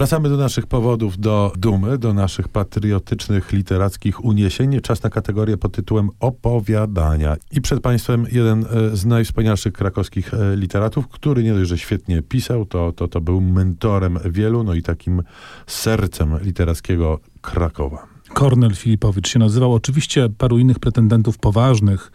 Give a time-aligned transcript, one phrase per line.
[0.00, 4.80] Wracamy do naszych powodów do dumy, do naszych patriotycznych, literackich uniesień.
[4.80, 7.36] Czas na kategorię pod tytułem opowiadania.
[7.50, 12.22] I przed Państwem jeden e, z najwspanialszych krakowskich e, literatów, który nie dość, że świetnie
[12.22, 15.22] pisał, to, to, to był mentorem wielu, no i takim
[15.66, 18.06] sercem literackiego Krakowa.
[18.40, 19.74] Kornel Filipowicz się nazywał.
[19.74, 22.12] Oczywiście paru innych pretendentów poważnych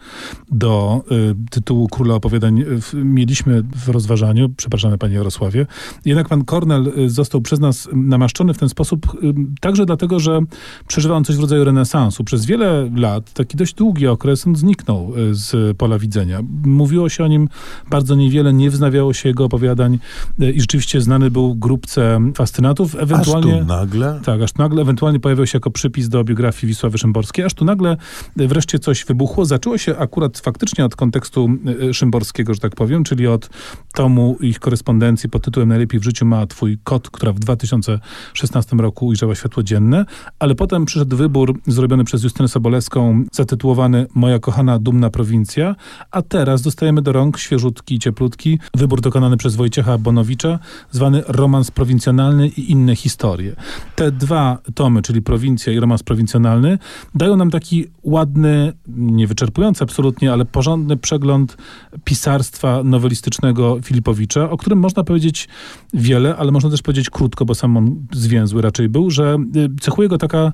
[0.52, 4.48] do y, tytułu Króla Opowiadań w, mieliśmy w rozważaniu.
[4.56, 5.66] Przepraszamy panie Jarosławie.
[6.04, 10.40] Jednak pan Kornel y, został przez nas namaszczony w ten sposób y, także dlatego, że
[10.86, 12.24] przeżywa on coś w rodzaju renesansu.
[12.24, 16.40] Przez wiele lat, taki dość długi okres, on zniknął y, z pola widzenia.
[16.64, 17.48] Mówiło się o nim
[17.90, 19.98] bardzo niewiele, nie wznawiało się jego opowiadań
[20.40, 22.94] y, i rzeczywiście znany był grupce fascynatów.
[22.94, 24.20] Ewentualnie, Aż tu nagle?
[24.24, 27.96] Tak, aż nagle ewentualnie pojawiał się jako przypis do biografii Wisławy Szymborskiej, aż tu nagle
[28.36, 29.44] wreszcie coś wybuchło.
[29.44, 31.48] Zaczęło się akurat faktycznie od kontekstu
[31.82, 33.50] y, szymborskiego, że tak powiem, czyli od
[33.94, 39.06] tomu ich korespondencji pod tytułem Najlepiej w życiu ma twój kot, która w 2016 roku
[39.06, 40.04] ujrzała światło dzienne,
[40.38, 45.76] ale potem przyszedł wybór zrobiony przez Justynę Sobolewską, zatytułowany Moja kochana, dumna prowincja,
[46.10, 50.58] a teraz dostajemy do rąk świeżutki i cieplutki wybór dokonany przez Wojciecha Bonowicza,
[50.90, 53.56] zwany Romans Prowincjonalny i inne historie.
[53.94, 56.78] Te dwa tomy, czyli Prowincja i Romans Prowincjonalny,
[57.14, 61.56] dają nam taki ładny, niewyczerpujący absolutnie, ale porządny przegląd
[62.04, 65.48] pisarstwa nowelistycznego Filipowicza, o którym można powiedzieć
[65.94, 70.08] wiele, ale można też powiedzieć krótko, bo sam on zwięzły raczej był, że y, cechuje
[70.08, 70.52] go taka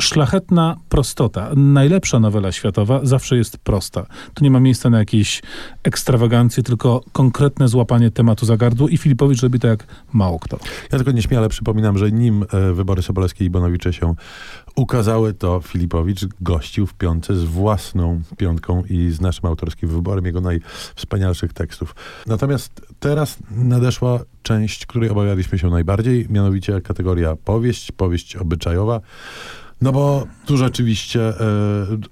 [0.00, 1.50] szlachetna prostota.
[1.56, 4.06] Najlepsza nowela światowa zawsze jest prosta.
[4.34, 5.42] Tu nie ma miejsca na jakieś
[5.82, 10.58] ekstrawagancje, tylko konkretne złapanie tematu za gardło i Filipowicz robi to jak mało kto.
[10.92, 14.14] Ja tylko nieśmiale przypominam, że nim e, wybory Sobolewskiej i Bonowicze się
[14.76, 20.40] ukazały, to Filipowicz gościł w piątce z własną piątką i z naszym autorskim wyborem jego
[20.40, 21.94] najwspanialszych tekstów.
[22.26, 29.00] Natomiast teraz nadeszła część, której obawialiśmy się najbardziej, mianowicie kategoria powieść, powieść obyczajowa.
[29.82, 31.34] No bo tu rzeczywiście e,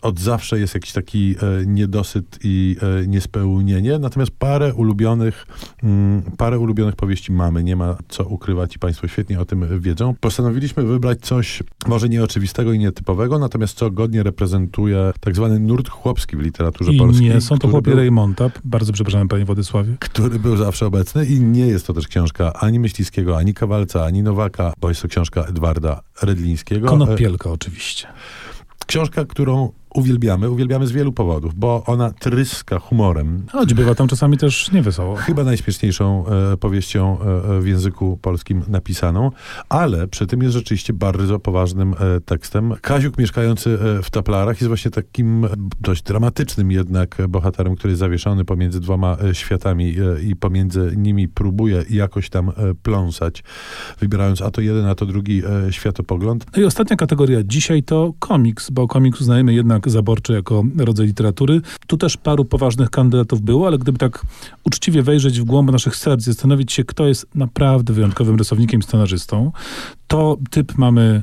[0.02, 5.46] od zawsze jest jakiś taki e, niedosyt i e, niespełnienie, natomiast parę ulubionych,
[5.82, 10.14] mm, parę ulubionych powieści mamy, nie ma co ukrywać i Państwo świetnie o tym wiedzą.
[10.20, 16.36] Postanowiliśmy wybrać coś może nieoczywistego i nietypowego, natomiast co godnie reprezentuje tak zwany nurt chłopski
[16.36, 17.28] w literaturze I polskiej.
[17.28, 18.50] nie są to chłopie był- Rejmonta.
[18.64, 19.94] Bardzo przepraszam, panie Władysławie.
[20.00, 24.22] który był zawsze obecny i nie jest to też książka ani Myśliwskiego, ani Kawalca, ani
[24.22, 26.88] Nowaka, bo jest to książka Edwarda Redlińskiego.
[26.88, 28.08] Konopielka oczywiście.
[28.86, 33.46] Książka, którą uwielbiamy, uwielbiamy z wielu powodów, bo ona tryska humorem.
[33.52, 35.16] Choć bywa tam czasami też niewesoło.
[35.16, 39.30] Chyba najśmieszniejszą e, powieścią e, w języku polskim napisaną,
[39.68, 42.74] ale przy tym jest rzeczywiście bardzo poważnym e, tekstem.
[42.80, 45.46] Kaziuk mieszkający e, w Taplarach jest właśnie takim
[45.80, 51.28] dość dramatycznym jednak bohaterem, który jest zawieszony pomiędzy dwoma e, światami e, i pomiędzy nimi
[51.28, 53.44] próbuje jakoś tam pląsać,
[54.00, 56.46] wybierając a to jeden, a to drugi światopogląd.
[56.56, 61.60] No i ostatnia kategoria dzisiaj to komiks, bo komiks uznajemy jednak zaborczy jako rodzaj literatury.
[61.86, 64.26] Tu też paru poważnych kandydatów było, ale gdyby tak
[64.64, 69.52] uczciwie wejrzeć w głąb naszych serc, zastanowić się, kto jest naprawdę wyjątkowym rysownikiem i scenarzystą,
[70.08, 71.22] to typ mamy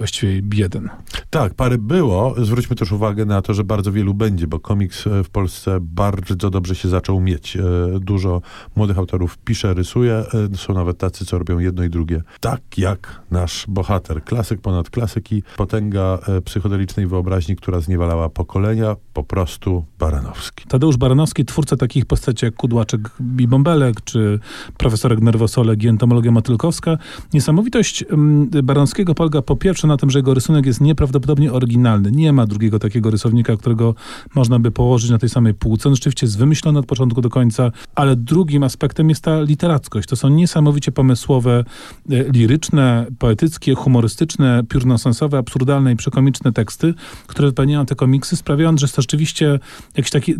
[0.00, 0.88] właściwie jeden.
[1.30, 2.34] Tak, parę było.
[2.38, 6.50] Zwróćmy też uwagę na to, że bardzo wielu będzie, bo komiks e, w Polsce bardzo
[6.50, 7.56] dobrze się zaczął mieć.
[7.56, 7.60] E,
[8.00, 8.42] Dużo
[8.76, 10.14] młodych autorów pisze, rysuje.
[10.14, 12.22] E, Są nawet tacy, co robią jedno i drugie.
[12.40, 14.24] Tak jak nasz bohater.
[14.24, 15.42] Klasyk ponad klasyki.
[15.56, 18.96] Potęga psychodelicznej wyobraźni, która zniewalała pokolenia.
[19.12, 20.64] Po prostu Baranowski.
[20.68, 23.00] Tadeusz Baranowski, twórca takich postaci jak Kudłaczek
[23.38, 24.38] i Bąbelek, czy
[24.78, 26.98] profesorek Nerwosolek i entomologia Matylkowska.
[27.34, 32.10] Niesamowitość mm, Baranowskiego polega po pierwsze na tym, że jego rysunek jest nieprawdopodobnie oryginalny.
[32.10, 33.94] Nie ma drugiego takiego rysownika, którego
[34.34, 35.88] można by położyć na tej samej półce.
[35.88, 40.08] On rzeczywiście jest wymyślony od początku do końca, ale drugim aspektem jest ta literackość.
[40.08, 41.64] To są niesamowicie pomysłowe,
[42.10, 46.94] e, liryczne, poetyckie, humorystyczne, piórnosensowe, absurdalne i przekomiczne teksty,
[47.26, 49.58] które wypełniają te komiksy, sprawiając, że jest to rzeczywiście
[49.96, 50.34] jakiś taki,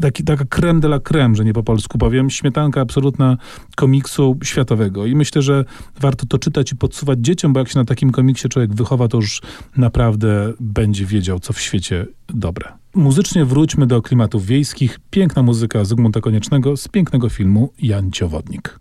[0.00, 3.36] taki taka creme de la creme, że nie po polsku powiem, śmietanka absolutna
[3.76, 5.06] komiksu światowego.
[5.06, 5.64] I myślę, że
[6.00, 8.74] warto to czytać i podsuwać dzieciom, bo jak się na takim komiksie człowiek
[9.08, 9.42] to już
[9.76, 12.72] naprawdę będzie wiedział, co w świecie dobre.
[12.94, 14.98] Muzycznie wróćmy do klimatów wiejskich.
[15.10, 18.78] Piękna muzyka Zygmunta Koniecznego z pięknego filmu Jan Ciowodnik.